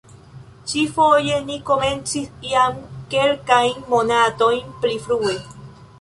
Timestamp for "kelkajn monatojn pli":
3.15-4.97